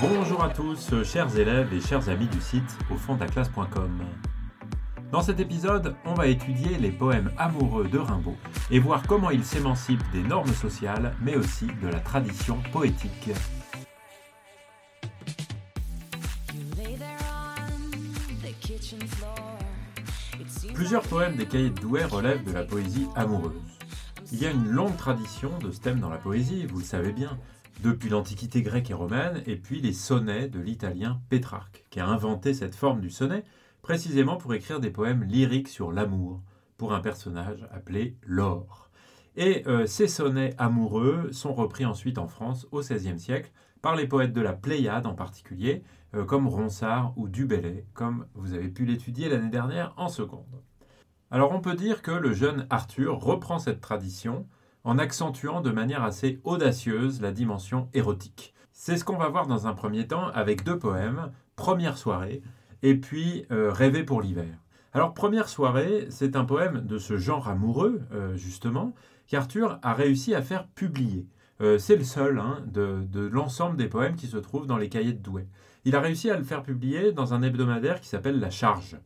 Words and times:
Bonjour 0.00 0.42
à 0.42 0.48
tous, 0.48 0.94
chers 1.04 1.36
élèves 1.36 1.74
et 1.74 1.80
chers 1.80 2.08
amis 2.08 2.26
du 2.26 2.40
site 2.40 2.78
au 2.90 2.96
fond 2.96 3.16
de 3.16 3.20
la 3.20 3.26
classe.com. 3.26 4.00
Dans 5.12 5.20
cet 5.20 5.40
épisode, 5.40 5.94
on 6.06 6.14
va 6.14 6.26
étudier 6.26 6.78
les 6.78 6.90
poèmes 6.90 7.30
amoureux 7.36 7.86
de 7.86 7.98
Rimbaud 7.98 8.36
et 8.70 8.78
voir 8.78 9.02
comment 9.06 9.28
il 9.28 9.44
s'émancipe 9.44 10.02
des 10.10 10.22
normes 10.22 10.54
sociales, 10.54 11.14
mais 11.20 11.36
aussi 11.36 11.66
de 11.82 11.88
la 11.88 12.00
tradition 12.00 12.62
poétique. 12.72 13.30
Plusieurs 20.72 21.02
poèmes 21.02 21.36
des 21.36 21.46
cahiers 21.46 21.70
de 21.70 21.80
Douai 21.80 22.04
relèvent 22.04 22.44
de 22.44 22.52
la 22.52 22.62
poésie 22.62 23.06
amoureuse. 23.16 23.52
Il 24.32 24.40
y 24.40 24.46
a 24.46 24.50
une 24.50 24.66
longue 24.66 24.96
tradition 24.96 25.58
de 25.58 25.70
ce 25.70 25.80
thème 25.80 26.00
dans 26.00 26.08
la 26.08 26.16
poésie, 26.16 26.64
vous 26.64 26.78
le 26.78 26.84
savez 26.84 27.12
bien, 27.12 27.36
depuis 27.82 28.08
l'Antiquité 28.10 28.62
grecque 28.62 28.90
et 28.90 28.94
romaine, 28.94 29.42
et 29.46 29.56
puis 29.56 29.80
les 29.80 29.92
sonnets 29.92 30.48
de 30.48 30.60
l'italien 30.60 31.20
Pétrarque, 31.28 31.84
qui 31.90 32.00
a 32.00 32.06
inventé 32.06 32.52
cette 32.52 32.74
forme 32.74 33.00
du 33.00 33.10
sonnet 33.10 33.44
précisément 33.82 34.36
pour 34.36 34.52
écrire 34.54 34.80
des 34.80 34.90
poèmes 34.90 35.24
lyriques 35.24 35.68
sur 35.68 35.90
l'amour, 35.90 36.42
pour 36.76 36.92
un 36.92 37.00
personnage 37.00 37.66
appelé 37.72 38.16
Laure. 38.22 38.90
Et 39.36 39.66
euh, 39.66 39.86
ces 39.86 40.08
sonnets 40.08 40.54
amoureux 40.58 41.30
sont 41.32 41.54
repris 41.54 41.86
ensuite 41.86 42.18
en 42.18 42.26
France 42.26 42.66
au 42.72 42.80
XVIe 42.80 43.18
siècle 43.18 43.50
par 43.80 43.96
les 43.96 44.06
poètes 44.06 44.32
de 44.32 44.40
la 44.40 44.52
Pléiade 44.52 45.06
en 45.06 45.14
particulier, 45.14 45.82
euh, 46.14 46.24
comme 46.24 46.48
Ronsard 46.48 47.14
ou 47.16 47.28
Dubellay, 47.28 47.86
comme 47.94 48.26
vous 48.34 48.52
avez 48.52 48.68
pu 48.68 48.84
l'étudier 48.84 49.28
l'année 49.28 49.50
dernière 49.50 49.94
en 49.96 50.08
seconde. 50.08 50.62
Alors 51.30 51.52
on 51.52 51.60
peut 51.60 51.74
dire 51.74 52.02
que 52.02 52.10
le 52.10 52.34
jeune 52.34 52.66
Arthur 52.68 53.18
reprend 53.18 53.58
cette 53.58 53.80
tradition 53.80 54.46
en 54.84 54.98
accentuant 54.98 55.60
de 55.60 55.70
manière 55.70 56.02
assez 56.02 56.40
audacieuse 56.44 57.20
la 57.20 57.32
dimension 57.32 57.88
érotique. 57.92 58.54
C'est 58.72 58.96
ce 58.96 59.04
qu'on 59.04 59.16
va 59.16 59.28
voir 59.28 59.46
dans 59.46 59.66
un 59.66 59.74
premier 59.74 60.06
temps 60.06 60.28
avec 60.28 60.64
deux 60.64 60.78
poèmes, 60.78 61.30
Première 61.56 61.98
soirée 61.98 62.40
et 62.82 62.94
puis 62.94 63.44
euh, 63.50 63.70
Rêver 63.70 64.04
pour 64.04 64.22
l'hiver. 64.22 64.48
Alors 64.94 65.12
Première 65.12 65.48
soirée, 65.48 66.06
c'est 66.08 66.36
un 66.36 66.44
poème 66.44 66.86
de 66.86 66.96
ce 66.96 67.18
genre 67.18 67.48
amoureux, 67.48 68.00
euh, 68.12 68.34
justement, 68.36 68.94
qu'Arthur 69.26 69.78
a 69.82 69.92
réussi 69.92 70.34
à 70.34 70.40
faire 70.40 70.66
publier. 70.68 71.26
Euh, 71.60 71.78
c'est 71.78 71.96
le 71.96 72.04
seul 72.04 72.38
hein, 72.38 72.64
de, 72.66 73.04
de 73.06 73.20
l'ensemble 73.20 73.76
des 73.76 73.88
poèmes 73.88 74.16
qui 74.16 74.26
se 74.26 74.38
trouvent 74.38 74.66
dans 74.66 74.78
les 74.78 74.88
cahiers 74.88 75.12
de 75.12 75.22
Douai. 75.22 75.46
Il 75.84 75.94
a 75.94 76.00
réussi 76.00 76.30
à 76.30 76.36
le 76.36 76.44
faire 76.44 76.62
publier 76.62 77.12
dans 77.12 77.34
un 77.34 77.42
hebdomadaire 77.42 78.00
qui 78.00 78.08
s'appelle 78.08 78.40
La 78.40 78.50
Charge 78.50 78.96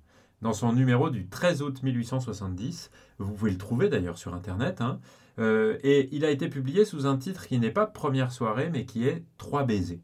dans 0.45 0.53
son 0.53 0.73
numéro 0.73 1.11
du 1.11 1.27
13 1.27 1.63
août 1.63 1.83
1870. 1.83 2.91
Vous 3.19 3.33
pouvez 3.33 3.51
le 3.51 3.59
trouver 3.59 3.89
d'ailleurs 3.89 4.19
sur 4.19 4.35
Internet. 4.35 4.81
Hein. 4.81 5.01
Euh, 5.39 5.79
et 5.83 6.09
il 6.13 6.25
a 6.25 6.31
été 6.31 6.49
publié 6.49 6.85
sous 6.85 7.07
un 7.07 7.17
titre 7.17 7.47
qui 7.47 7.59
n'est 7.59 7.71
pas 7.71 7.87
Première 7.87 8.33
soirée, 8.33 8.71
mais 8.73 8.85
qui 8.85 9.07
est 9.07 9.25
Trois 9.39 9.65
baisers. 9.65 10.01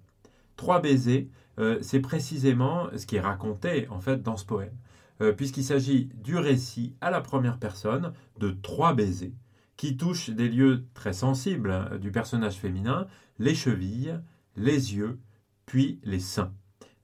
Trois 0.57 0.81
baisers, 0.81 1.29
euh, 1.59 1.79
c'est 1.83 2.01
précisément 2.01 2.89
ce 2.97 3.07
qui 3.07 3.17
est 3.17 3.21
raconté 3.21 3.89
en 3.89 4.01
fait 4.01 4.23
dans 4.23 4.37
ce 4.37 4.45
poème, 4.45 4.77
euh, 5.21 5.33
puisqu'il 5.33 5.65
s'agit 5.65 6.11
du 6.15 6.37
récit 6.37 6.95
à 7.01 7.11
la 7.11 7.21
première 7.21 7.59
personne 7.59 8.13
de 8.39 8.51
trois 8.51 8.95
baisers 8.95 9.35
qui 9.77 9.97
touchent 9.97 10.31
des 10.31 10.49
lieux 10.49 10.85
très 10.93 11.15
sensibles 11.15 11.71
hein, 11.71 11.97
du 11.99 12.11
personnage 12.11 12.57
féminin, 12.57 13.07
les 13.39 13.55
chevilles, 13.55 14.19
les 14.57 14.95
yeux, 14.95 15.19
puis 15.65 16.01
les 16.05 16.21
seins. 16.21 16.53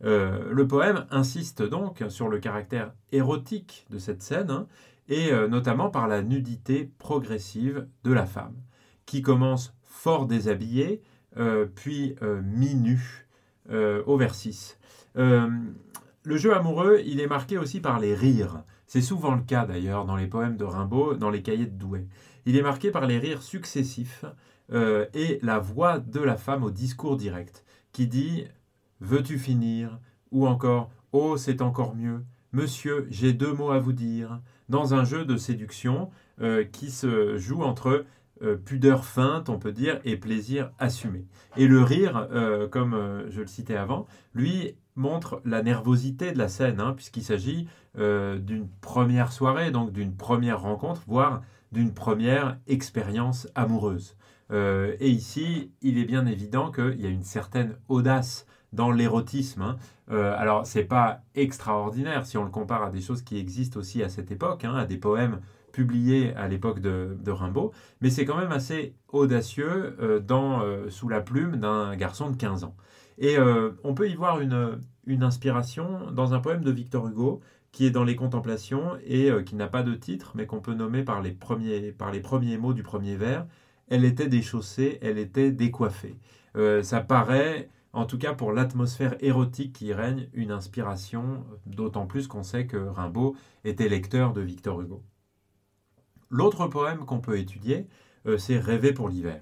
Le 0.03 0.67
poème 0.67 1.07
insiste 1.11 1.63
donc 1.63 2.05
sur 2.11 2.29
le 2.29 2.39
caractère 2.39 2.93
érotique 3.13 3.87
de 3.89 3.99
cette 3.99 4.23
scène, 4.23 4.51
hein, 4.51 4.67
et 5.09 5.33
euh, 5.33 5.49
notamment 5.49 5.91
par 5.91 6.09
la 6.09 6.23
nudité 6.23 6.91
progressive 6.99 7.87
de 8.05 8.12
la 8.12 8.27
femme, 8.27 8.57
qui 9.05 9.23
commence 9.23 9.75
fort 9.83 10.27
déshabillée, 10.27 11.03
euh, 11.37 11.67
puis 11.67 12.17
mi-nue 12.45 13.27
au 14.07 14.17
vers 14.17 14.34
6. 14.34 14.79
le 15.17 16.37
jeu 16.37 16.55
amoureux, 16.55 17.03
il 17.05 17.21
est 17.21 17.27
marqué 17.27 17.59
aussi 17.59 17.81
par 17.81 17.99
les 17.99 18.15
rires. 18.15 18.62
C'est 18.87 19.00
souvent 19.00 19.34
le 19.34 19.43
cas 19.43 19.67
d'ailleurs 19.67 20.05
dans 20.05 20.15
les 20.15 20.28
poèmes 20.28 20.56
de 20.56 20.65
Rimbaud, 20.65 21.15
dans 21.15 21.31
les 21.31 21.43
cahiers 21.43 21.67
de 21.67 21.77
Douai. 21.77 22.06
Il 22.44 22.56
est 22.56 22.62
marqué 22.62 22.93
par 22.93 23.06
les 23.06 23.19
rires 23.19 23.43
successifs 23.43 24.25
et 24.73 25.41
la 25.43 25.59
voix 25.59 25.99
de 25.99 26.21
la 26.21 26.37
femme 26.37 26.62
au 26.62 26.71
discours 26.71 27.17
direct, 27.17 27.65
qui 27.91 28.06
dit 28.06 28.44
Veux-tu 29.00 29.38
finir? 29.38 29.99
Ou 30.31 30.47
encore 30.47 30.91
Oh, 31.12 31.37
c'est 31.37 31.62
encore 31.62 31.94
mieux. 31.94 32.25
Monsieur, 32.53 33.06
j'ai 33.11 33.33
deux 33.33 33.53
mots 33.53 33.71
à 33.71 33.78
vous 33.78 33.93
dire. 33.93 34.41
Dans 34.69 34.94
un 34.94 35.04
jeu 35.04 35.25
de 35.25 35.37
séduction 35.37 36.10
euh, 36.41 36.65
qui 36.65 36.91
se 36.91 37.37
joue 37.38 37.62
entre 37.62 38.04
euh, 38.43 38.56
pudeur 38.56 39.04
feinte, 39.04 39.49
on 39.49 39.59
peut 39.59 39.72
dire, 39.72 40.00
et 40.04 40.16
plaisir 40.16 40.71
assumé. 40.78 41.25
Et 41.56 41.66
le 41.66 41.82
rire, 41.82 42.28
euh, 42.32 42.69
comme 42.69 43.25
je 43.28 43.41
le 43.41 43.47
citais 43.47 43.76
avant, 43.76 44.06
lui 44.34 44.75
montre 44.97 45.41
la 45.44 45.62
nervosité 45.62 46.32
de 46.32 46.38
la 46.38 46.49
scène, 46.49 46.81
hein, 46.81 46.93
puisqu'il 46.94 47.22
s'agit 47.22 47.69
d'une 47.97 48.69
première 48.82 49.32
soirée, 49.32 49.71
donc 49.71 49.91
d'une 49.91 50.15
première 50.15 50.60
rencontre, 50.60 51.03
voire 51.06 51.41
d'une 51.72 51.94
première 51.94 52.59
expérience 52.66 53.49
amoureuse. 53.55 54.16
et 54.53 55.09
ici, 55.09 55.71
il 55.81 55.97
est 55.97 56.05
bien 56.05 56.26
évident 56.26 56.71
qu'il 56.71 57.00
y 57.00 57.06
a 57.06 57.09
une 57.09 57.25
certaine 57.25 57.76
audace 57.88 58.47
dans 58.72 58.91
l'érotisme. 58.91 59.62
Hein. 59.62 59.77
Euh, 60.10 60.34
alors, 60.38 60.66
c'est 60.66 60.84
pas 60.84 61.22
extraordinaire 61.34 62.27
si 62.27 62.37
on 62.38 62.44
le 62.44 62.50
compare 62.50 62.82
à 62.82 62.91
des 62.91 63.00
choses 63.00 63.22
qui 63.22 63.38
existent 63.38 63.81
aussi 63.81 64.03
à 64.03 64.09
cette 64.09 64.31
époque, 64.31 64.65
hein, 64.65 64.75
à 64.75 64.84
des 64.84 64.99
poèmes 64.99 65.41
publiés 65.72 66.32
à 66.34 66.49
l'époque 66.49 66.81
de, 66.81 67.31
Rimbaud, 67.31 67.72
mais 68.00 68.09
c'est 68.09 68.25
quand 68.25 68.38
même 68.38 68.53
assez 68.53 68.94
audacieux 69.09 69.97
euh, 70.00 70.21
dans, 70.21 70.62
euh, 70.62 70.88
sous 70.88 71.09
la 71.09 71.21
plume 71.21 71.56
d'un 71.56 71.94
garçon 71.97 72.31
de 72.31 72.37
15 72.37 72.65
ans. 72.65 72.76
Et 73.19 73.38
on 73.82 73.94
peut 73.94 74.10
y 74.10 74.15
voir 74.15 74.43
une, 74.43 74.78
une, 75.06 75.22
inspiration 75.22 76.10
dans 76.12 76.34
un 76.34 76.38
poème 76.38 76.62
de 76.62 76.71
Victor 76.71 77.09
Hugo 77.09 77.41
qui 77.72 77.87
est 77.87 77.91
dans 77.91 78.05
les 78.05 78.15
contemplations 78.15 78.99
et 79.06 79.31
qui 79.47 79.55
n'a 79.55 79.69
pas 79.69 79.82
de 79.82 79.94
titre, 79.94 80.32
mais 80.34 80.44
qu'on 80.44 80.60
peut 80.60 80.75
nommer 80.75 81.03
par 81.03 81.22
les, 81.22 81.31
premiers, 81.31 81.93
par 81.93 82.12
les 82.12 82.21
premiers 82.21 82.59
mots 82.59 82.75
du 82.75 82.82
premier 82.82 83.16
vers. 83.16 83.47
Elle 83.88 84.05
était 84.05 84.28
déchaussée, 84.28 84.99
elle 85.00 85.16
était 85.16 85.50
décoiffée. 85.50 86.19
ça 86.82 87.00
paraît 87.00 87.71
en 87.97 88.05
tout 88.05 88.19
cas 88.19 88.34
pour 88.34 88.53
l'atmosphère 88.53 89.17
érotique 89.21 89.73
qui 89.73 89.95
règne, 89.95 90.29
une 90.34 90.51
inspiration, 90.51 91.47
d'autant 91.65 92.07
plus 92.07 92.29
qu'on 92.29 92.43
sait 92.43 92.67
que 92.67 92.77
Rimbaud 92.77 93.34
était 93.65 93.89
lecteur 93.89 94.34
de 94.34 94.43
Victor 94.43 94.83
Hugo. 94.83 95.03
L'autre 96.29 96.67
poème 96.67 97.06
qu'on 97.06 97.21
peut 97.21 97.39
étudier, 97.39 97.89
euh, 98.27 98.37
c'est 98.37 98.59
Rêver 98.59 98.93
pour 98.93 99.09
l'hiver. 99.09 99.41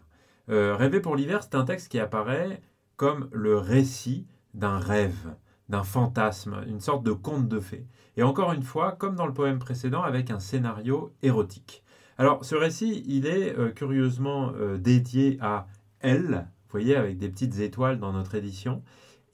Euh, 0.51 0.77
Rêver 0.77 1.01
pour 1.01 1.17
l'hiver, 1.17 1.43
c'est 1.43 1.57
un 1.57 1.65
texte 1.65 1.91
qui 1.91 1.99
apparaît 1.99 2.63
comme 2.97 3.29
le 3.33 3.59
récit 3.59 4.29
d'un 4.55 4.79
rêve, 4.79 5.35
d'un 5.69 5.83
fantasme, 5.83 6.63
une 6.69 6.81
sorte 6.81 7.03
de 7.03 7.13
conte 7.13 7.49
de 7.49 7.59
fées. 7.59 7.89
Et 8.17 8.23
encore 8.23 8.53
une 8.53 8.63
fois, 8.63 8.93
comme 8.93 9.17
dans 9.17 9.27
le 9.27 9.35
poème 9.35 9.59
précédent, 9.59 10.03
avec 10.03 10.31
un 10.31 10.39
scénario 10.39 11.13
érotique. 11.23 11.83
Alors, 12.19 12.45
ce 12.45 12.55
récit, 12.55 13.03
il 13.09 13.27
est 13.27 13.59
euh, 13.59 13.73
curieusement 13.73 14.53
dédié 14.79 15.39
à 15.41 15.67
elle, 15.99 16.47
voyez, 16.75 16.97
avec 16.97 17.19
des 17.19 17.29
petites 17.29 17.59
étoiles 17.61 17.99
dans 17.99 18.13
notre 18.13 18.35
édition. 18.35 18.83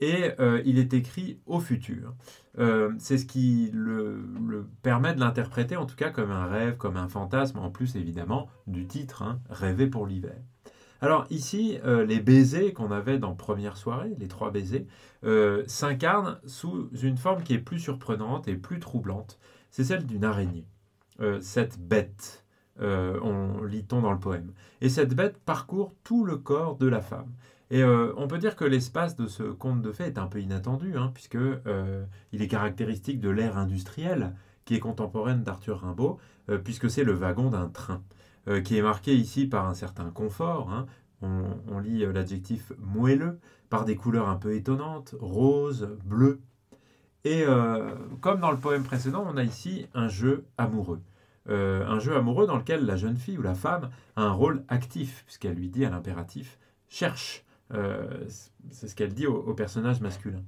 Et 0.01 0.33
euh, 0.41 0.63
il 0.65 0.79
est 0.79 0.95
écrit 0.95 1.41
au 1.47 1.61
futur. 1.61 2.15
Euh, 2.59 2.93
c'est 2.99 3.19
ce 3.19 3.27
qui 3.27 3.71
le, 3.73 4.67
permet 4.83 5.15
de 5.15 5.21
l'interpréter 5.21 5.77
en 5.77 5.85
tout 5.85 5.97
cas 5.97 6.11
comme 6.11 6.31
un 6.31 6.47
rêve, 6.47 6.77
comme 6.77 6.97
un 6.97 7.09
fantasme, 7.09 7.59
en 7.59 7.71
plus 7.71 7.97
évidemment 7.97 8.49
du 8.67 8.87
titre, 8.87 9.23
hein, 9.23 9.41
Rêver 9.51 9.87
pour 9.87 10.07
l'hiver. 10.07 10.37
Alors 11.03 11.27
ici, 11.31 11.79
euh, 11.85 12.05
les 12.05 12.21
baisers 12.21 12.73
qu'on 12.73 12.91
avait 12.91 13.19
dans 13.19 13.35
Première 13.35 13.77
soirée, 13.77 14.15
les 14.19 14.29
trois 14.29 14.51
baisers, 14.51 14.87
s'incarnent 15.67 16.39
sous 16.47 16.89
une 17.03 17.19
forme 17.19 17.43
qui 17.43 17.53
est 17.53 17.59
plus 17.59 17.79
surprenante 17.79 18.49
et 18.49 18.55
plus 18.55 18.81
troublante. 18.81 19.39
C'est 19.71 19.85
celle 19.85 20.07
d'une 20.07 20.25
araignée. 20.25 20.67
cette 21.43 21.79
bête, 21.79 22.40
on 22.81 23.63
lit-on 23.65 24.01
dans 24.01 24.13
le 24.13 24.19
poème. 24.19 24.53
Et 24.81 24.89
cette 24.89 25.15
bête 25.15 25.37
parcourt 25.39 25.95
tout 26.05 26.25
le 26.25 26.37
corps 26.37 26.77
de 26.77 26.87
la 26.87 27.01
femme. 27.01 27.31
Et 27.71 27.83
euh, 27.83 28.13
on 28.17 28.27
peut 28.27 28.39
dire 28.39 28.57
que 28.57 28.65
l'espace 28.65 29.17
de 29.17 29.29
ce 29.29 29.45
conte 29.45 29.81
de 29.81 29.93
fées 29.93 30.05
est 30.05 30.19
un 30.19 30.27
peu 30.27 30.41
inattendu, 30.41 30.97
hein, 30.97 31.13
puisque 31.15 31.37
euh, 31.37 32.05
il 32.33 32.43
est 32.43 32.49
caractéristique 32.49 33.21
de 33.21 33.31
l'ère 33.31 33.57
industrielle 33.57 34.35
qui 34.65 34.75
est 34.75 34.81
contemporaine 34.81 35.43
d'Arthur 35.43 35.81
Rimbaud, 35.81 36.19
puisque 36.65 36.91
c'est 36.91 37.03
le 37.03 37.13
wagon 37.13 37.51
d'un 37.51 37.69
train, 37.69 38.03
qui 38.65 38.77
est 38.77 38.83
marqué 38.83 39.17
ici 39.17 39.47
par 39.47 39.67
un 39.67 39.75
certain 39.75 40.11
confort. 40.11 40.71
Hein. 40.71 40.87
On, 41.23 41.43
on, 41.69 41.81
lit 41.81 42.05
l'adjectif 42.07 42.73
moelleux, 42.79 43.41
par 43.69 43.85
des 43.85 43.97
couleurs 43.97 44.29
un 44.29 44.37
peu 44.37 44.55
étonnantes, 44.55 45.17
rose, 45.19 45.89
bleu. 46.05 46.41
Et 47.25 47.45
comme 48.21 48.39
dans 48.39 48.53
le 48.53 48.59
poème 48.59 48.85
précédent, 48.85 49.27
on 49.27 49.37
a 49.37 49.43
ici 49.43 49.87
un 49.93 50.07
jeu 50.07 50.45
amoureux. 50.57 51.01
Euh, 51.49 51.87
un 51.87 51.99
jeu 51.99 52.17
amoureux 52.17 52.47
dans 52.47 52.57
lequel 52.57 52.85
la 52.85 52.97
jeune 52.97 53.17
fille 53.17 53.39
ou 53.39 53.43
la 53.43 53.55
femme 53.55 53.91
a 54.17 54.23
un 54.23 54.33
rôle 54.33 54.63
actif, 54.69 55.25
puisqu'elle 55.25 55.55
lui 55.55 55.69
dit 55.69 55.85
à 55.85 55.91
l'impératif 55.91 56.59
cherche. 56.89 57.45
Euh, 57.73 58.25
c'est 58.71 58.89
ce 58.89 58.95
qu'elle 58.95 59.15
dit 59.15 59.27
au, 59.27 59.55
personnage 59.55 60.01
masculin. 60.01 60.43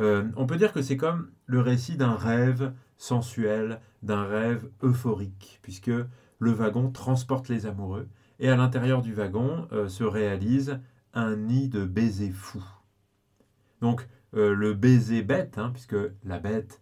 Euh, 0.00 0.24
on 0.36 0.46
peut 0.46 0.56
dire 0.56 0.72
que 0.72 0.80
c'est 0.80 0.96
comme 0.96 1.30
le 1.46 1.60
récit 1.60 1.96
d'un 1.96 2.14
rêve 2.14 2.72
sensuel, 2.96 3.80
d'un 4.02 4.24
rêve 4.24 4.68
euphorique, 4.82 5.58
puisque 5.62 5.90
le 6.38 6.52
wagon 6.52 6.90
transporte 6.90 7.48
les 7.48 7.66
amoureux, 7.66 8.08
et 8.38 8.48
à 8.48 8.56
l'intérieur 8.56 9.02
du 9.02 9.12
wagon 9.12 9.66
se 9.88 10.04
réalise 10.04 10.78
un 11.12 11.34
nid 11.34 11.68
de 11.68 11.84
baisers 11.84 12.32
fous. 12.32 12.64
Donc 13.80 14.08
le 14.32 14.72
baiser 14.74 15.22
bête, 15.22 15.58
hein, 15.58 15.70
puisque 15.72 15.96
la 16.22 16.38
bête 16.38 16.80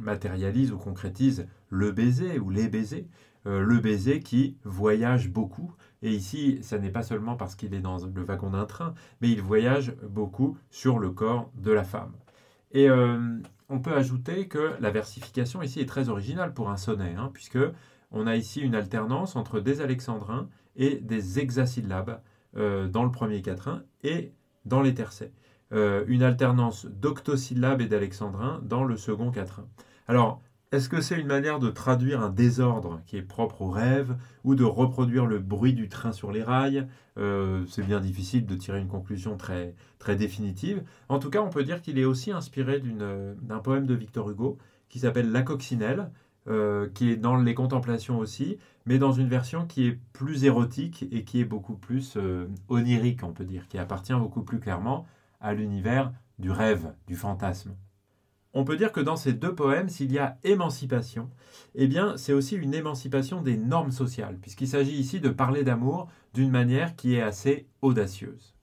matérialise 0.00 0.72
ou 0.72 0.78
concrétise 0.78 1.46
le 1.70 1.92
baiser 1.92 2.38
ou 2.38 2.50
les 2.50 2.68
baisers, 2.68 3.06
le 3.44 3.78
baiser 3.78 4.20
qui 4.20 4.56
voyage 4.64 5.30
beaucoup. 5.30 5.72
Et 6.02 6.10
ici, 6.10 6.58
ça 6.62 6.78
n'est 6.78 6.90
pas 6.90 7.02
seulement 7.02 7.36
parce 7.36 7.54
qu'il 7.54 7.74
est 7.74 7.80
dans 7.80 7.98
le 7.98 8.22
wagon 8.22 8.50
d'un 8.50 8.66
train, 8.66 8.94
mais 9.20 9.30
il 9.30 9.40
voyage 9.40 9.94
beaucoup 10.08 10.56
sur 10.70 10.98
le 10.98 11.10
corps 11.10 11.50
de 11.54 11.70
la 11.70 11.84
femme. 11.84 12.12
Et 12.72 12.88
on 13.68 13.80
peut 13.80 13.94
ajouter 13.94 14.48
que 14.48 14.74
la 14.80 14.90
versification 14.90 15.62
ici 15.62 15.80
est 15.80 15.88
très 15.88 16.08
originale 16.08 16.52
pour 16.52 16.70
un 16.70 16.76
sonnet, 16.76 17.14
hein, 17.16 17.30
puisque 17.32 17.58
on 18.10 18.26
a 18.26 18.36
ici 18.36 18.60
une 18.60 18.74
alternance 18.74 19.36
entre 19.36 19.60
des 19.60 19.80
alexandrins 19.80 20.48
et 20.76 20.96
des 20.96 21.38
hexasyllabes 21.38 22.20
euh, 22.56 22.86
dans 22.86 23.04
le 23.04 23.10
premier 23.10 23.42
quatrain 23.42 23.82
et 24.02 24.32
dans 24.64 24.82
les 24.82 24.94
tercets. 24.94 25.32
Euh, 25.74 26.04
une 26.06 26.22
alternance 26.22 26.86
d'octosyllabes 26.86 27.80
et 27.80 27.88
d'alexandrins 27.88 28.60
dans 28.62 28.84
le 28.84 28.96
second 28.96 29.32
quatrain. 29.32 29.66
Alors, 30.06 30.40
est-ce 30.70 30.88
que 30.88 31.00
c'est 31.00 31.20
une 31.20 31.26
manière 31.26 31.58
de 31.58 31.68
traduire 31.68 32.20
un 32.20 32.30
désordre 32.30 33.00
qui 33.06 33.16
est 33.16 33.22
propre 33.22 33.62
au 33.62 33.70
rêve 33.70 34.16
ou 34.44 34.54
de 34.54 34.64
reproduire 34.64 35.26
le 35.26 35.38
bruit 35.38 35.72
du 35.72 35.88
train 35.88 36.12
sur 36.12 36.32
les 36.32 36.42
rails? 36.42 36.86
Euh, 37.18 37.64
C'est 37.68 37.84
bien 37.84 38.00
difficile 38.00 38.46
de 38.46 38.54
tirer 38.54 38.80
une 38.80 38.88
conclusion 38.88 39.36
très, 39.36 39.74
très 39.98 40.16
définitive. 40.16 40.82
En 41.08 41.18
tout 41.18 41.30
cas, 41.30 41.42
on 41.42 41.50
peut 41.50 41.64
dire 41.64 41.82
qu'il 41.82 41.98
est 41.98 42.04
aussi 42.04 42.30
inspiré 42.30 42.80
d'un 42.80 43.58
poème 43.58 43.86
de 43.86 43.94
Victor 43.94 44.30
Hugo 44.30 44.58
qui 44.88 45.00
s'appelle 45.00 45.32
La 45.32 45.42
coccinelle, 45.42 46.10
euh, 46.48 46.88
qui 46.94 47.10
est 47.10 47.16
dans 47.16 47.36
les 47.36 47.54
contemplations 47.54 48.18
aussi, 48.18 48.58
mais 48.86 48.98
dans 48.98 49.12
une 49.12 49.28
version 49.28 49.66
qui 49.66 49.86
est 49.86 49.98
plus 50.12 50.44
érotique 50.44 51.06
et 51.10 51.24
qui 51.24 51.40
est 51.40 51.44
beaucoup 51.44 51.74
plus 51.76 52.14
euh, 52.16 52.46
onirique, 52.68 53.22
on 53.24 53.32
peut 53.32 53.44
dire, 53.44 53.66
qui 53.68 53.78
appartient 53.78 54.12
beaucoup 54.12 54.42
plus 54.42 54.60
clairement 54.60 55.06
à 55.40 55.54
l'univers 55.54 56.12
du 56.38 56.50
rêve, 56.50 56.94
du 57.06 57.16
fantasme 57.16 57.74
on 58.54 58.64
peut 58.64 58.76
dire 58.76 58.92
que 58.92 59.00
dans 59.00 59.16
ces 59.16 59.32
deux 59.32 59.54
poèmes, 59.54 59.88
s'il 59.88 60.12
y 60.12 60.18
a 60.18 60.38
émancipation, 60.44 61.28
eh 61.74 61.88
bien, 61.88 62.16
c'est 62.16 62.32
aussi 62.32 62.54
une 62.54 62.72
émancipation 62.72 63.42
des 63.42 63.56
normes 63.56 63.90
sociales, 63.90 64.38
puisqu'il 64.40 64.68
s'agit 64.68 64.94
ici 64.94 65.20
de 65.20 65.28
parler 65.28 65.64
d'amour 65.64 66.08
d'une 66.32 66.50
manière 66.50 66.94
qui 66.94 67.16
est 67.16 67.22
assez 67.22 67.66
audacieuse. 67.82 68.54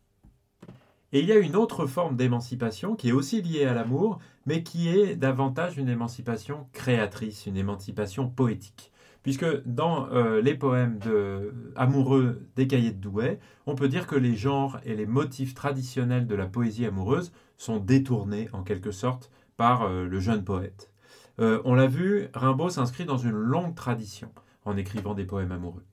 Et 1.11 1.19
il 1.19 1.25
y 1.25 1.33
a 1.33 1.37
une 1.37 1.57
autre 1.57 1.87
forme 1.87 2.15
d'émancipation 2.15 2.95
qui 2.95 3.09
est 3.09 3.13
aussi 3.13 3.41
liée 3.41 3.65
à 3.65 3.73
l'amour, 3.73 4.19
mais 4.45 4.63
qui 4.63 4.87
est 4.87 5.17
davantage 5.17 5.77
une 5.77 5.89
émancipation 5.89 6.69
créatrice, 6.71 7.45
une 7.45 7.57
émancipation 7.57 8.29
poétique. 8.29 8.93
Puisque 9.23 9.45
dans 9.65 10.09
euh, 10.11 10.41
les 10.41 10.55
poèmes 10.55 10.97
de, 10.97 11.53
amoureux 11.75 12.47
des 12.55 12.67
cahiers 12.67 12.91
de 12.91 12.99
Douai, 12.99 13.39
on 13.67 13.75
peut 13.75 13.87
dire 13.87 14.07
que 14.07 14.15
les 14.15 14.35
genres 14.35 14.79
et 14.83 14.95
les 14.95 15.05
motifs 15.05 15.53
traditionnels 15.53 16.25
de 16.25 16.35
la 16.35 16.47
poésie 16.47 16.85
amoureuse 16.85 17.31
sont 17.57 17.77
détournés 17.77 18.49
en 18.53 18.63
quelque 18.63 18.91
sorte 18.91 19.29
par 19.57 19.83
euh, 19.83 20.07
le 20.07 20.19
jeune 20.19 20.43
poète. 20.43 20.91
Euh, 21.39 21.61
on 21.65 21.75
l'a 21.75 21.87
vu, 21.87 22.29
Rimbaud 22.33 22.69
s'inscrit 22.69 23.05
dans 23.05 23.17
une 23.17 23.31
longue 23.31 23.75
tradition 23.75 24.31
en 24.65 24.75
écrivant 24.75 25.13
des 25.13 25.25
poèmes 25.25 25.51
amoureux. 25.51 25.85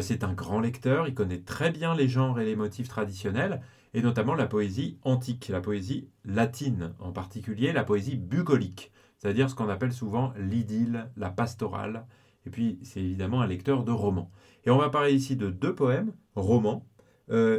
C'est 0.00 0.24
un 0.24 0.32
grand 0.32 0.60
lecteur, 0.60 1.06
il 1.06 1.14
connaît 1.14 1.42
très 1.42 1.70
bien 1.70 1.94
les 1.94 2.08
genres 2.08 2.40
et 2.40 2.46
les 2.46 2.56
motifs 2.56 2.88
traditionnels, 2.88 3.60
et 3.92 4.00
notamment 4.00 4.34
la 4.34 4.46
poésie 4.46 4.96
antique, 5.02 5.48
la 5.48 5.60
poésie 5.60 6.08
latine, 6.24 6.94
en 6.98 7.12
particulier 7.12 7.72
la 7.72 7.84
poésie 7.84 8.16
bucolique, 8.16 8.90
c'est-à-dire 9.18 9.50
ce 9.50 9.54
qu'on 9.54 9.68
appelle 9.68 9.92
souvent 9.92 10.32
l'idylle, 10.38 11.10
la 11.18 11.28
pastorale, 11.28 12.06
et 12.46 12.50
puis 12.50 12.78
c'est 12.82 13.00
évidemment 13.00 13.40
un 13.40 13.46
lecteur 13.46 13.84
de 13.84 13.92
romans. 13.92 14.30
Et 14.64 14.70
on 14.70 14.78
va 14.78 14.90
parler 14.90 15.12
ici 15.12 15.36
de 15.36 15.50
deux 15.50 15.74
poèmes, 15.74 16.12
romans, 16.34 16.86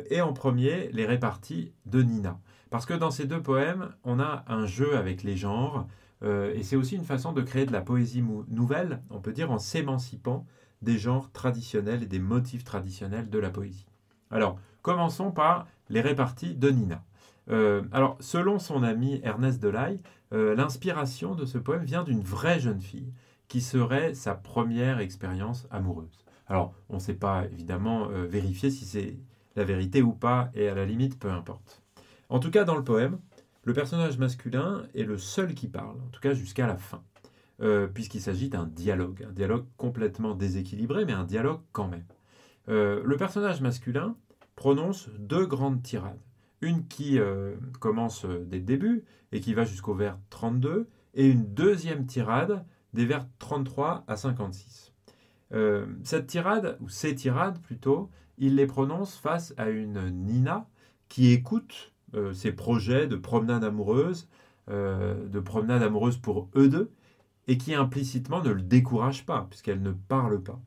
et 0.10 0.22
en 0.22 0.34
premier 0.34 0.90
les 0.92 1.06
réparties 1.06 1.74
de 1.88 2.04
Nina. 2.04 2.40
Parce 2.70 2.86
que 2.86 2.94
dans 2.94 3.12
ces 3.12 3.26
deux 3.26 3.42
poèmes, 3.42 3.90
on 4.04 4.20
a 4.20 4.46
un 4.48 4.66
jeu 4.66 4.98
avec 4.98 5.24
les 5.24 5.38
genres, 5.38 5.88
euh, 6.24 6.54
et 6.56 6.64
c'est 6.64 6.76
aussi 6.76 6.96
une 6.96 7.04
façon 7.04 7.34
de 7.34 7.42
créer 7.42 7.68
de 7.68 7.72
la 7.72 7.82
poésie 7.82 8.24
nouvelle, 8.48 9.02
on 9.10 9.20
peut 9.20 9.34
dire 9.34 9.52
en 9.52 9.60
s'émancipant 9.60 10.46
des 10.82 10.98
genres 10.98 11.32
traditionnels 11.32 12.02
et 12.02 12.08
des 12.08 12.20
motifs 12.20 12.64
traditionnels 12.64 13.30
de 13.30 13.40
la 13.40 13.50
poésie. 13.50 13.86
Alors, 14.32 14.58
commençons 14.82 15.32
par 15.32 15.68
les 15.90 16.02
réparties 16.02 16.56
de 16.56 16.70
Nina. 16.70 17.04
Euh, 17.52 17.84
alors, 17.92 18.18
selon 18.22 18.58
son 18.58 18.84
ami 18.84 19.22
Ernest 19.24 19.62
Delaye, 19.62 20.02
euh, 20.34 20.56
l'inspiration 20.56 21.36
de 21.36 21.46
ce 21.46 21.58
poème 21.58 21.84
vient 21.84 22.04
d'une 22.04 22.22
vraie 22.24 22.60
jeune 22.60 22.82
fille, 22.82 23.14
serait 23.62 24.14
sa 24.14 24.36
première 24.36 25.00
expérience 25.00 25.68
amoureuse. 25.72 26.26
Alors, 26.48 26.74
on 26.90 26.96
ne 26.96 27.00
sait 27.00 27.14
pas 27.14 27.46
évidemment 27.46 28.08
vérifier 28.08 28.70
si 28.70 28.86
c'est 28.86 29.18
la 29.56 29.64
vérité 29.64 30.02
ou 30.02 30.12
pas, 30.12 30.50
et 30.54 30.68
à 30.68 30.76
la 30.76 30.86
limite, 30.86 31.20
peu 31.20 31.30
importe. 31.30 31.82
En 32.30 32.40
tout 32.40 32.52
cas, 32.52 32.64
dans 32.64 32.76
le 32.76 32.84
poème, 32.84 33.20
le 33.64 33.74
personnage 33.74 34.18
masculin 34.18 34.84
est 34.94 35.04
le 35.04 35.18
seul 35.18 35.54
qui 35.54 35.68
parle, 35.68 35.96
en 36.02 36.10
tout 36.12 36.20
cas 36.20 36.34
jusqu'à 36.34 36.68
la 36.68 36.76
fin, 36.76 37.02
euh, 37.62 37.88
puisqu'il 37.88 38.22
s'agit 38.22 38.50
d'un 38.50 38.66
dialogue, 38.66 39.26
un 39.30 39.32
dialogue 39.32 39.66
complètement 39.78 40.36
déséquilibré, 40.36 41.06
mais 41.06 41.14
un 41.14 41.24
dialogue 41.24 41.62
quand 41.72 41.88
même. 41.88 42.06
Euh, 42.70 43.02
le 43.06 43.16
personnage 43.18 43.62
masculin 43.62 44.18
prononce 44.56 45.10
deux 45.18 45.46
grandes 45.46 45.82
tirades. 45.82 46.20
Une 46.62 46.88
qui 46.88 47.20
euh, 47.20 47.56
commence 47.80 48.26
dès 48.26 48.58
le 48.58 48.64
début 48.64 49.06
et 49.32 49.40
qui 49.40 49.54
va 49.54 49.64
jusqu'au 49.64 49.94
vers 49.94 50.18
32, 50.30 50.90
et 51.14 51.28
une 51.28 51.54
deuxième 51.54 52.06
tirade 52.06 52.66
des 52.94 53.06
vers 53.06 53.28
33 53.40 54.04
à 54.08 54.16
56. 54.16 54.92
cette 56.04 56.28
tirade, 56.28 56.78
ou 56.82 56.90
ces 56.90 57.16
tirades 57.16 57.60
plutôt, 57.60 58.10
il 58.38 58.56
les 58.56 58.68
prononce 58.68 59.16
face 59.16 59.54
à 59.58 59.70
une 59.70 60.10
Nina 60.10 60.68
qui 61.10 61.32
écoute 61.32 61.94
euh, 62.16 62.34
ses 62.34 62.52
projets 62.52 63.08
de 63.08 63.16
promenade 63.16 63.64
amoureuse, 63.64 64.28
euh, 64.70 65.28
de 65.28 65.40
promenade 65.40 65.84
amoureuse 65.84 66.18
pour 66.18 66.50
eux 66.56 66.70
deux, 66.70 66.92
et 67.48 67.58
qui 67.58 67.74
implicitement 67.74 68.42
ne 68.42 68.52
le 68.52 68.62
décourage 68.62 69.26
pas, 69.26 69.48
puisqu'elle 69.50 69.82
ne 69.82 69.92
parle 69.92 70.42
pas. 70.42 70.60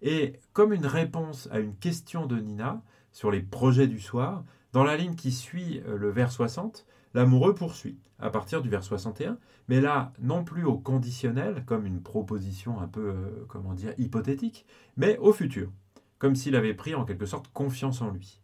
Et 0.00 0.34
comme 0.52 0.72
une 0.72 0.86
réponse 0.86 1.48
à 1.50 1.60
une 1.60 1.76
question 1.76 2.26
de 2.26 2.38
Nina 2.38 2.82
sur 3.12 3.30
les 3.30 3.40
projets 3.40 3.86
du 3.86 4.00
soir, 4.00 4.44
dans 4.72 4.84
la 4.84 4.96
ligne 4.96 5.14
qui 5.14 5.32
suit 5.32 5.82
euh, 5.86 5.96
le 5.96 6.10
vers 6.10 6.32
60, 6.32 6.86
l'amoureux 7.14 7.54
poursuit 7.54 7.98
à 8.18 8.30
partir 8.30 8.62
du 8.62 8.68
vers 8.68 8.84
61, 8.84 9.36
mais 9.68 9.80
là, 9.80 10.12
non 10.20 10.44
plus 10.44 10.64
au 10.64 10.78
conditionnel, 10.78 11.64
comme 11.66 11.86
une 11.86 12.00
proposition 12.00 12.80
un 12.80 12.86
peu, 12.86 13.44
comment 13.48 13.74
dire, 13.74 13.92
hypothétique, 13.98 14.64
mais 14.96 15.18
au 15.18 15.32
futur, 15.32 15.72
comme 16.18 16.36
s'il 16.36 16.54
avait 16.54 16.74
pris 16.74 16.94
en 16.94 17.04
quelque 17.04 17.26
sorte 17.26 17.48
confiance 17.52 18.00
en 18.00 18.10
lui. 18.10 18.40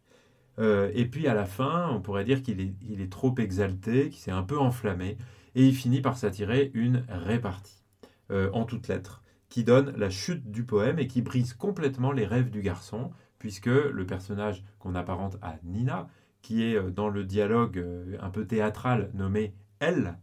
Euh, 0.59 0.91
et 0.95 1.07
puis 1.07 1.29
à 1.29 1.35
la 1.35 1.45
fin, 1.45 1.89
on 1.91 2.01
pourrait 2.01 2.25
dire 2.25 2.43
qu'il 2.43 2.61
est, 2.61 3.13
trop 3.13 3.35
exalté, 3.39 4.09
qu'il 4.09 4.19
s'est 4.19 4.33
un 4.33 4.43
peu 4.43 4.59
enflammé, 4.59 5.17
et 5.55 5.65
il 5.65 5.75
finit 5.75 6.01
par 6.01 6.17
s'attirer 6.17 6.73
une 6.75 7.05
répartie, 7.09 7.85
euh, 8.33 8.51
en 8.53 8.65
toutes 8.65 8.89
lettres, 8.89 9.23
qui 9.49 9.63
donne 9.65 9.95
la 9.97 10.11
chute 10.11 10.51
du 10.51 10.65
poème 10.65 10.99
et 10.99 11.07
qui 11.07 11.23
brise 11.23 11.55
complètement 11.55 12.11
les 12.11 12.27
rêves 12.27 12.51
du 12.51 12.63
garçon, 12.63 13.13
puisque 13.39 13.67
le 13.67 14.05
personnage 14.05 14.65
qu'on 14.81 14.97
apparente 14.97 15.39
à 15.41 15.57
Nina, 15.63 16.09
qui 16.43 16.65
est 16.65 16.77
euh, 16.77 16.91
dans 16.91 17.09
le 17.09 17.25
dialogue 17.25 17.85
un 18.21 18.31
peu 18.31 18.47
théâtral 18.47 19.11
nommé 19.15 19.55
Elle, 19.81 20.19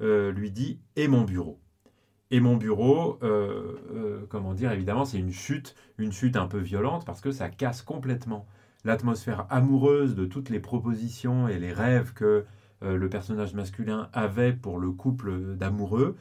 lui 0.00 0.50
dit 0.50 0.80
Et 0.96 1.08
mon 1.08 1.22
bureau 1.22 1.60
et 2.30 2.40
mon 2.40 2.56
bureau, 2.56 3.20
comment 4.28 4.54
dire, 4.54 4.72
évidemment, 4.72 5.04
c'est 5.04 5.18
une 5.18 5.30
chute, 5.30 5.76
une 5.98 6.10
chute 6.10 6.34
un 6.36 6.48
peu 6.48 6.58
violente 6.58 7.04
parce 7.04 7.20
que 7.20 7.30
ça 7.30 7.48
casse 7.48 7.82
complètement 7.82 8.48
l'atmosphère 8.84 9.46
amoureuse 9.50 10.14
de 10.14 10.26
toutes 10.26 10.50
les 10.50 10.60
propositions 10.60 11.48
et 11.48 11.58
les 11.58 11.72
rêves 11.72 12.12
que 12.12 12.44
euh, 12.82 12.96
le 12.96 13.08
personnage 13.08 13.54
masculin 13.54 14.08
avait 14.12 14.52
pour 14.52 14.78
le 14.78 14.90
couple 14.90 15.54
d'amoureux. 15.56 16.16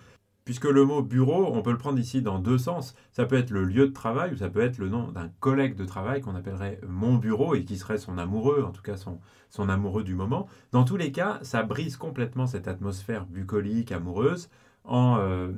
Puisque 0.46 0.66
le 0.66 0.84
mot 0.84 1.02
bureau, 1.02 1.52
on 1.54 1.62
peut 1.62 1.72
le 1.72 1.78
prendre 1.78 2.00
ici 2.00 2.22
dans 2.22 2.38
deux 2.38 2.58
sens. 2.58 2.96
Ça 3.12 3.26
peut 3.26 3.38
être 3.38 3.50
le 3.50 3.64
lieu 3.64 3.88
de 3.88 3.94
travail 3.94 4.34
ou 4.34 4.38
ça 4.38 4.50
peut 4.50 4.62
être 4.62 4.78
le 4.78 4.90
nom 4.90 5.08
d'un 5.10 5.30
collègue 5.40 5.76
de 5.76 5.86
travail 5.86 6.22
qu'on 6.22 6.36
appellerait 6.36 6.82
mon 6.88 7.16
bureau 7.16 7.56
et 7.56 7.64
qui 7.64 7.78
serait 7.78 7.98
son 7.98 8.18
amoureux, 8.18 8.64
en 8.68 8.72
tout 8.72 8.82
cas 8.82 8.98
son, 8.98 9.70
amoureux 9.70 10.04
du 10.04 10.16
moment. 10.16 10.48
Dans 10.72 10.84
tous 10.84 10.98
les 10.98 11.12
cas, 11.12 11.40
ça 11.44 11.64
brise 11.64 11.96
complètement 11.96 12.46
cette 12.46 12.68
atmosphère 12.68 13.26
bucolique, 13.26 13.94
amoureuse, 13.94 14.50
en, 14.84 15.18
euh, 15.20 15.54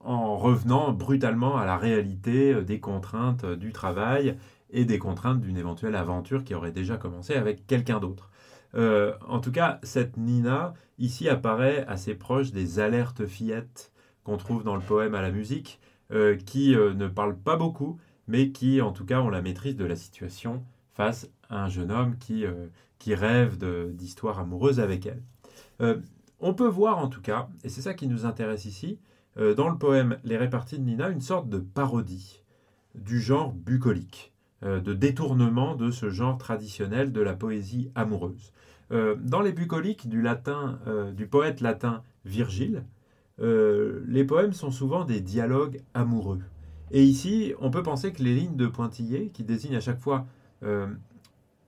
en 0.00 0.36
revenant 0.36 0.92
brutalement 0.92 1.56
à 1.56 1.64
la 1.64 1.76
réalité 1.76 2.52
euh, 2.52 2.62
des 2.62 2.80
contraintes 2.80 3.46
du 3.46 3.72
travail 3.72 4.36
et 4.70 4.84
des 4.84 4.98
contraintes 4.98 5.40
d'une 5.40 5.56
éventuelle 5.56 5.94
aventure 5.94 6.44
qui 6.44 6.54
aurait 6.54 6.72
déjà 6.72 6.96
commencé 6.96 7.34
avec 7.34 7.66
quelqu'un 7.66 8.00
d'autre. 8.00 8.30
Euh, 8.76 9.14
en 9.26 9.40
tout 9.40 9.52
cas, 9.52 9.78
cette 9.82 10.16
Nina, 10.16 10.74
ici, 10.98 11.28
apparaît 11.28 11.84
assez 11.86 12.14
proche 12.14 12.50
des 12.50 12.78
alertes 12.80 13.26
fillettes 13.26 13.92
qu'on 14.24 14.36
trouve 14.36 14.64
dans 14.64 14.76
le 14.76 14.82
poème 14.82 15.14
à 15.14 15.22
la 15.22 15.30
musique, 15.30 15.80
euh, 16.12 16.36
qui 16.36 16.74
euh, 16.74 16.94
ne 16.94 17.08
parlent 17.08 17.38
pas 17.38 17.56
beaucoup, 17.56 17.98
mais 18.26 18.50
qui, 18.50 18.80
en 18.80 18.92
tout 18.92 19.04
cas, 19.04 19.20
ont 19.20 19.28
la 19.28 19.42
maîtrise 19.42 19.76
de 19.76 19.84
la 19.84 19.96
situation 19.96 20.64
face 20.94 21.28
à 21.50 21.64
un 21.64 21.68
jeune 21.68 21.90
homme 21.90 22.16
qui, 22.18 22.44
qui 22.98 23.14
rêve 23.14 23.58
d'histoires 23.94 24.38
amoureuses 24.38 24.80
avec 24.80 25.06
elle. 25.06 26.00
on 26.40 26.54
peut 26.54 26.68
voir, 26.68 26.98
en 26.98 27.08
tout 27.08 27.20
cas, 27.20 27.48
et 27.64 27.68
c'est 27.68 27.82
ça 27.82 27.94
qui 27.94 28.06
nous 28.06 28.24
intéresse 28.24 28.64
ici, 28.64 28.98
dans 29.36 29.68
le 29.68 29.76
poème 29.76 30.18
Les 30.22 30.36
réparties 30.36 30.78
de 30.78 30.84
Nina, 30.84 31.10
une 31.10 31.20
sorte 31.20 31.48
de 31.48 31.58
parodie 31.58 32.42
du 32.94 33.20
genre 33.20 33.52
bucolique. 33.52 34.32
De 34.62 34.94
détournement 34.94 35.74
de 35.74 35.90
ce 35.90 36.08
genre 36.08 36.38
traditionnel 36.38 37.12
de 37.12 37.20
la 37.20 37.34
poésie 37.34 37.90
amoureuse. 37.94 38.54
Euh, 38.94 39.16
dans 39.18 39.40
les 39.40 39.52
bucoliques 39.52 40.08
du, 40.08 40.22
latin, 40.22 40.78
euh, 40.86 41.10
du 41.10 41.26
poète 41.26 41.60
latin 41.60 42.02
Virgile, 42.24 42.84
euh, 43.40 44.04
les 44.06 44.24
poèmes 44.24 44.52
sont 44.52 44.70
souvent 44.70 45.04
des 45.04 45.20
dialogues 45.20 45.80
amoureux. 45.94 46.40
Et 46.92 47.02
ici, 47.02 47.54
on 47.58 47.70
peut 47.70 47.82
penser 47.82 48.12
que 48.12 48.22
les 48.22 48.34
lignes 48.34 48.56
de 48.56 48.68
pointillés, 48.68 49.30
qui 49.30 49.42
désignent 49.42 49.76
à 49.76 49.80
chaque 49.80 50.00
fois 50.00 50.26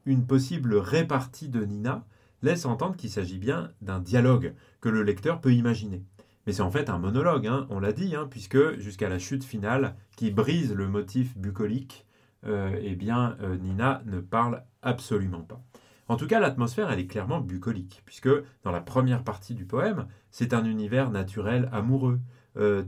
une 0.06 0.25
possible 0.26 0.76
répartie 0.76 1.49
de 1.49 1.62
Nina, 1.64 2.04
laissent 2.42 2.64
entendre 2.64 2.97
qu'il 2.97 3.11
s'agit 3.11 3.38
bien 3.38 3.73
d'un 3.83 3.99
dialogue 3.99 4.54
que 4.80 4.88
le 4.88 5.02
lecteur 5.02 5.40
peut 5.40 5.52
imaginer. 5.52 6.02
Mais 6.47 6.52
c'est 6.52 6.62
en 6.62 6.71
fait 6.71 6.88
un 6.88 6.99
monologue, 6.99 7.47
hein, 7.47 7.66
on 7.68 7.80
l'a 7.80 7.92
dit, 7.92 8.14
hein, 8.14 8.26
puisque 8.30 8.78
jusqu'à 8.78 9.11
la 9.11 9.18
chute 9.18 9.45
finale, 9.45 9.97
qui 10.16 10.30
brise 10.30 10.73
le 10.73 10.88
motif 10.88 11.37
bucolique, 11.37 12.06
eh 12.47 12.95
bien, 12.95 13.37
Nina 13.61 14.02
ne 14.06 14.21
parle 14.21 14.62
absolument 14.83 15.42
pas. 15.42 15.61
En 16.08 16.16
tout 16.16 16.26
cas, 16.26 16.38
l'atmosphère, 16.38 16.90
elle 16.90 17.00
est 17.00 17.06
clairement 17.06 17.40
bucolique, 17.40 18.02
puisque 18.04 18.30
dans 18.62 18.70
la 18.70 18.80
première 18.80 19.25
partie 19.25 19.54
du 19.54 19.64
poème, 19.64 20.06
c'est 20.30 20.54
un 20.54 20.64
univers 20.64 21.10
naturel 21.10 21.68
amoureux. 21.72 22.20
Euh, 22.56 22.84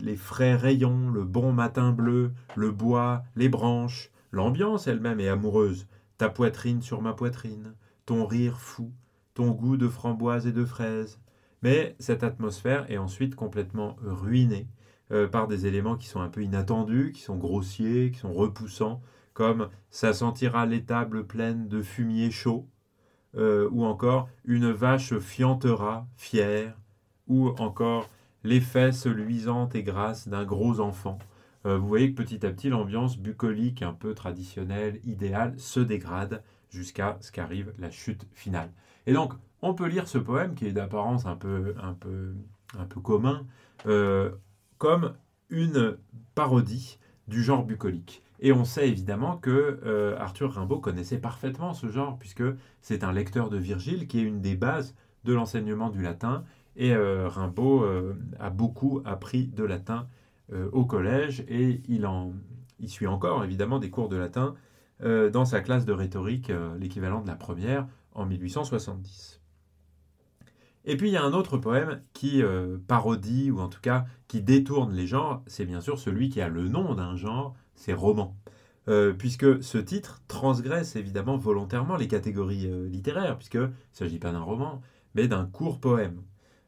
les 0.00 0.16
frais 0.16 0.54
rayons, 0.54 1.08
le 1.10 1.24
bon 1.24 1.52
matin 1.52 1.92
bleu, 1.92 2.32
le 2.56 2.70
bois, 2.70 3.24
les 3.36 3.48
branches, 3.48 4.10
l'ambiance 4.32 4.86
elle-même 4.86 5.20
est 5.20 5.28
amoureuse. 5.28 5.86
Ta 6.18 6.28
poitrine 6.28 6.82
sur 6.82 7.00
ma 7.00 7.14
poitrine, 7.14 7.74
ton 8.04 8.26
rire 8.26 8.60
fou, 8.60 8.92
ton 9.32 9.50
goût 9.50 9.76
de 9.76 9.88
framboise 9.88 10.46
et 10.46 10.52
de 10.52 10.64
fraises. 10.64 11.18
Mais 11.62 11.96
cette 11.98 12.22
atmosphère 12.22 12.90
est 12.90 12.98
ensuite 12.98 13.34
complètement 13.34 13.96
ruinée 14.02 14.68
euh, 15.10 15.26
par 15.26 15.48
des 15.48 15.66
éléments 15.66 15.96
qui 15.96 16.06
sont 16.06 16.20
un 16.20 16.28
peu 16.28 16.42
inattendus, 16.42 17.12
qui 17.12 17.22
sont 17.22 17.36
grossiers, 17.36 18.10
qui 18.10 18.18
sont 18.18 18.32
repoussants, 18.32 19.00
comme 19.38 19.68
ça 19.90 20.12
sentira 20.12 20.66
l'étable 20.66 21.24
pleine 21.24 21.68
de 21.68 21.80
fumier 21.80 22.32
chaud, 22.32 22.66
euh, 23.36 23.68
ou 23.70 23.84
encore 23.84 24.28
une 24.44 24.72
vache 24.72 25.16
fiantera, 25.20 26.08
fière, 26.16 26.76
ou 27.28 27.50
encore 27.60 28.10
les 28.42 28.60
fesses 28.60 29.06
luisantes 29.06 29.76
et 29.76 29.84
grasses 29.84 30.26
d'un 30.26 30.44
gros 30.44 30.80
enfant. 30.80 31.20
Euh, 31.66 31.78
vous 31.78 31.86
voyez 31.86 32.10
que 32.10 32.20
petit 32.20 32.44
à 32.44 32.50
petit, 32.50 32.68
l'ambiance 32.68 33.16
bucolique, 33.16 33.82
un 33.82 33.92
peu 33.92 34.12
traditionnelle, 34.12 34.98
idéale, 35.04 35.54
se 35.56 35.78
dégrade 35.78 36.42
jusqu'à 36.68 37.16
ce 37.20 37.30
qu'arrive 37.30 37.72
la 37.78 37.92
chute 37.92 38.26
finale. 38.32 38.72
Et 39.06 39.12
donc, 39.12 39.34
on 39.62 39.72
peut 39.72 39.86
lire 39.86 40.08
ce 40.08 40.18
poème, 40.18 40.56
qui 40.56 40.66
est 40.66 40.72
d'apparence 40.72 41.26
un 41.26 41.36
peu, 41.36 41.76
un 41.80 41.94
peu, 41.94 42.34
un 42.76 42.86
peu 42.86 43.00
commun, 43.00 43.46
euh, 43.86 44.32
comme 44.78 45.14
une 45.48 45.96
parodie 46.34 46.98
du 47.28 47.44
genre 47.44 47.64
bucolique. 47.64 48.24
Et 48.40 48.52
on 48.52 48.64
sait 48.64 48.88
évidemment 48.88 49.36
que 49.36 49.80
euh, 49.84 50.16
Arthur 50.18 50.52
Rimbaud 50.52 50.78
connaissait 50.78 51.18
parfaitement 51.18 51.74
ce 51.74 51.88
genre, 51.88 52.18
puisque 52.18 52.44
c'est 52.80 53.02
un 53.02 53.12
lecteur 53.12 53.50
de 53.50 53.56
Virgile 53.56 54.06
qui 54.06 54.20
est 54.20 54.22
une 54.22 54.40
des 54.40 54.54
bases 54.54 54.94
de 55.24 55.34
l'enseignement 55.34 55.90
du 55.90 56.02
latin. 56.02 56.44
Et 56.76 56.94
euh, 56.94 57.28
Rimbaud 57.28 57.82
euh, 57.82 58.14
a 58.38 58.50
beaucoup 58.50 59.02
appris 59.04 59.46
de 59.46 59.64
latin 59.64 60.06
au 60.72 60.86
collège 60.86 61.44
et 61.46 61.82
il, 61.88 62.06
en, 62.06 62.32
il 62.80 62.88
suit 62.88 63.06
encore 63.06 63.44
évidemment 63.44 63.78
des 63.78 63.90
cours 63.90 64.08
de 64.08 64.16
latin 64.16 64.54
dans 65.04 65.44
sa 65.44 65.60
classe 65.60 65.84
de 65.84 65.92
rhétorique, 65.92 66.50
l'équivalent 66.80 67.20
de 67.20 67.26
la 67.26 67.34
première, 67.34 67.86
en 68.14 68.24
1870. 68.24 69.42
Et 70.86 70.96
puis 70.96 71.10
il 71.10 71.12
y 71.12 71.18
a 71.18 71.22
un 71.22 71.34
autre 71.34 71.58
poème 71.58 72.00
qui 72.14 72.42
parodie, 72.86 73.50
ou 73.50 73.60
en 73.60 73.68
tout 73.68 73.82
cas 73.82 74.06
qui 74.26 74.40
détourne 74.40 74.94
les 74.94 75.06
genres, 75.06 75.42
c'est 75.46 75.66
bien 75.66 75.82
sûr 75.82 75.98
celui 75.98 76.30
qui 76.30 76.40
a 76.40 76.48
le 76.48 76.66
nom 76.66 76.94
d'un 76.94 77.14
genre, 77.14 77.54
c'est 77.78 77.94
roman. 77.94 78.36
Euh, 78.88 79.12
puisque 79.12 79.62
ce 79.62 79.76
titre 79.76 80.22
transgresse 80.28 80.96
évidemment 80.96 81.36
volontairement 81.36 81.96
les 81.96 82.08
catégories 82.08 82.66
euh, 82.66 82.88
littéraires, 82.88 83.36
puisqu'il 83.36 83.60
ne 83.60 83.68
s'agit 83.92 84.18
pas 84.18 84.32
d'un 84.32 84.40
roman, 84.40 84.80
mais 85.14 85.28
d'un 85.28 85.44
court 85.44 85.78
poème. 85.78 86.22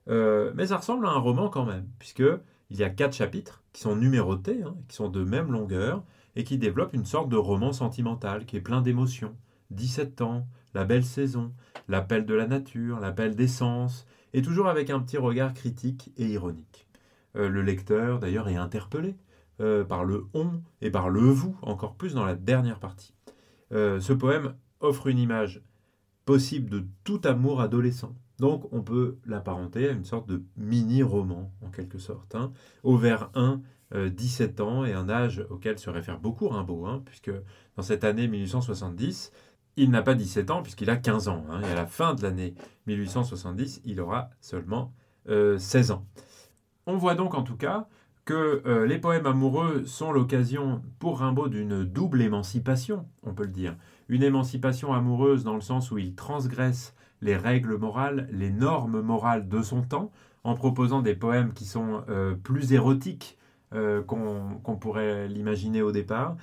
Euh, 0.09 0.53
mais 0.55 0.67
ça 0.67 0.77
ressemble 0.77 1.07
à 1.07 1.11
un 1.11 1.19
roman 1.19 1.49
quand 1.49 1.65
même, 1.65 1.87
puisqu'il 1.99 2.77
y 2.77 2.85
a 2.85 2.91
quatre 2.91 3.15
chapitres 3.15 3.63
qui 3.73 3.81
sont 3.81 3.97
numérotés, 3.97 4.63
hein, 4.63 4.77
qui 4.89 4.97
sont 4.97 5.09
de 5.09 5.25
même 5.25 5.51
longueur, 5.51 6.05
et 6.37 6.45
qui 6.45 6.59
développent 6.59 6.95
une 6.95 7.07
sorte 7.07 7.31
de 7.31 7.37
roman 7.37 7.73
sentimental 7.73 8.45
qui 8.45 8.57
est 8.57 8.61
plein 8.61 8.83
d'émotions. 8.83 9.35
17 9.71 10.21
ans, 10.21 10.47
la 10.75 10.85
belle 10.85 11.05
saison, 11.05 11.53
l'appel 11.89 12.27
de 12.27 12.35
la 12.35 12.47
nature, 12.47 13.01
l'appel 13.01 13.35
des 13.35 13.49
sens, 13.49 14.07
et 14.35 14.43
toujours 14.43 14.69
avec 14.69 14.91
un 14.91 15.01
petit 15.01 15.17
regard 15.17 15.55
critique 15.55 16.13
et 16.19 16.27
ironique. 16.27 16.87
le 17.35 17.63
lecteur, 17.63 18.19
d'ailleurs, 18.19 18.49
est 18.49 18.57
interpellé 18.57 19.17
euh, 19.61 19.85
par 19.85 20.05
le 20.05 20.27
on 20.35 20.63
et 20.81 20.91
par 20.91 21.11
le 21.11 21.21
vous, 21.21 21.57
encore 21.63 21.95
plus 21.95 22.15
dans 22.15 22.25
la 22.25 22.35
dernière 22.35 22.81
partie. 22.81 23.15
Euh, 23.73 24.01
ce 24.01 24.13
poème 24.13 24.55
offre 24.81 25.07
une 25.07 25.19
image 25.19 25.63
possible 26.25 26.71
de 26.71 26.87
tout 27.05 27.21
amour 27.25 27.61
adolescent. 27.61 28.15
Donc 28.39 28.73
on 28.73 28.83
peut 28.83 29.19
l'apparenter 29.27 29.89
à 29.89 29.93
une 29.93 30.05
sorte 30.05 30.29
de 30.29 30.43
mini-roman, 30.57 31.53
en 31.63 31.71
quelque 31.71 31.99
sorte. 31.99 32.35
Hein. 32.35 32.53
Au 32.83 32.97
vers 32.97 33.31
1, 33.35 33.61
17 33.93 34.61
ans, 34.61 34.85
et 34.85 34.93
un 34.93 35.09
âge 35.09 35.45
auquel 35.51 35.79
se 35.79 35.91
réfère 35.91 36.21
beaucoup 36.21 36.49
Rimbaud, 36.49 36.87
hein, 36.87 37.03
puisque 37.05 37.33
dans 37.77 37.83
cette 37.83 38.05
année 38.05 38.29
1870, 38.29 39.33
il 39.77 39.91
n'a 39.91 40.03
pas 40.03 40.15
17 40.15 40.51
ans 40.51 40.63
puisqu'il 40.63 40.91
a 40.91 40.97
15 40.97 41.29
ans. 41.29 41.45
Hein, 41.51 41.63
et 41.63 41.71
à 41.71 41.75
la 41.75 41.87
fin 41.87 42.15
de 42.15 42.23
l'année 42.23 42.55
1870, 42.87 43.83
il 43.85 44.01
aura 44.01 44.31
seulement 44.41 44.93
16 45.27 45.91
euh, 45.91 45.95
ans. 45.95 46.07
On 46.87 46.97
voit 46.97 47.15
donc 47.15 47.35
en 47.35 47.43
tout 47.43 47.57
cas 47.57 47.89
que 48.31 48.63
euh, 48.65 48.87
les 48.87 48.99
poèmes 48.99 49.27
amoureux 49.27 49.85
sont 49.87 50.13
l'occasion 50.13 50.83
pour 51.01 51.19
Rimbaud 51.19 51.49
d'une 51.49 51.83
double 51.83 52.23
émancipation, 52.23 53.09
on 53.25 53.35
peut 53.35 53.43
le 53.43 53.51
dire. 53.51 53.75
Une 54.09 54.23
émancipation 54.23 54.93
amoureuse 54.93 55.43
dans 55.43 55.57
le 55.57 55.61
sens 55.61 55.91
où 55.91 55.99
il 55.99 56.15
transgresse 56.15 56.95
les 57.23 57.37
règles 57.37 57.77
morales, 57.77 58.29
les 58.31 58.51
normes 58.51 59.01
morales 59.01 59.49
de 59.49 59.63
son 59.63 59.83
temps, 59.83 60.13
en 60.45 60.55
proposant 60.55 61.03
des 61.03 61.17
poèmes 61.17 61.53
qui 61.53 61.65
sont 61.65 62.05
euh, 62.09 62.37
plus 62.37 62.73
érotiques 62.73 63.37
euh, 63.75 64.01
qu'on 64.01 64.77
pourrait 64.77 65.27
l'imaginer 65.27 65.83
au 65.83 65.91
départ, 65.91 66.37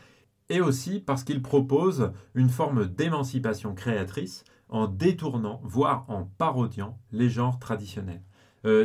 et 0.49 0.59
aussi 0.59 0.99
parce 0.99 1.23
qu'il 1.23 1.41
propose 1.41 2.11
une 2.35 2.49
forme 2.49 2.85
d'émancipation 2.85 3.73
créatrice 3.73 4.43
en 4.67 4.87
détournant, 4.87 5.61
voire 5.63 6.03
en 6.09 6.25
parodiant 6.37 6.99
les 7.13 7.29
genres 7.29 7.59
traditionnels. 7.59 8.23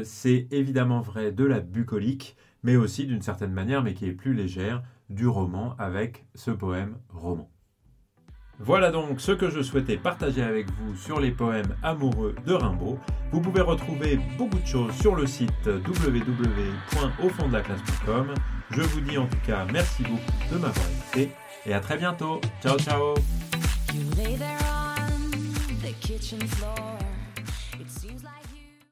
C'est 0.05 0.47
évidemment 0.53 1.01
vrai 1.01 1.33
de 1.33 1.45
la 1.45 1.59
bucolique, 1.59 2.37
mais 2.62 2.76
aussi 2.76 3.07
d'une 3.07 3.23
certaine 3.23 3.52
manière, 3.52 3.83
mais 3.83 3.95
qui 3.95 4.07
est 4.07 4.12
plus 4.12 4.35
légère, 4.35 4.83
du 5.11 5.26
roman 5.26 5.75
avec 5.78 6.25
ce 6.35 6.50
poème 6.50 6.97
roman. 7.11 7.50
Voilà 8.59 8.90
donc 8.90 9.21
ce 9.21 9.33
que 9.33 9.50
je 9.50 9.61
souhaitais 9.61 9.97
partager 9.97 10.42
avec 10.42 10.71
vous 10.71 10.95
sur 10.95 11.19
les 11.19 11.33
poèmes 11.33 11.75
amoureux 11.83 12.35
de 12.47 12.52
Rimbaud. 12.52 12.99
Vous 13.33 13.40
pouvez 13.40 13.62
retrouver 13.62 14.21
beaucoup 14.38 14.59
de 14.59 14.66
choses 14.66 14.95
sur 14.95 15.16
le 15.16 15.26
site 15.26 15.66
www.aufonddelaclasse.com. 15.66 18.35
Je 18.71 18.83
vous 18.83 19.00
dis 19.00 19.19
en 19.19 19.26
tout 19.26 19.40
cas 19.45 19.66
merci 19.73 20.04
beaucoup 20.04 20.21
de 20.52 20.59
m'avoir 20.59 20.87
écouté 20.87 21.33
et 21.66 21.75
à 21.75 21.81
très 21.81 21.97
bientôt. 21.97 22.40
Ciao 22.62 22.78
ciao 22.78 23.16